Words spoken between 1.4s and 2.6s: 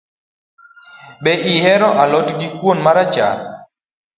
ihero a lot gi